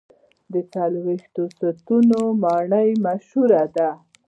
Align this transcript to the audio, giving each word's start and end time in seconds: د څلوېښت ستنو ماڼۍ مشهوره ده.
د 0.53 0.55
څلوېښت 0.73 1.35
ستنو 1.75 2.21
ماڼۍ 2.41 2.89
مشهوره 3.05 3.63
ده. 3.75 3.89